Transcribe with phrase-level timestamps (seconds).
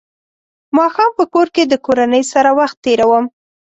[0.77, 3.25] ماښام په کور کې د کورنۍ سره وخت تېروم.